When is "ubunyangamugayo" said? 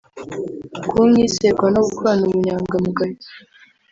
2.25-3.15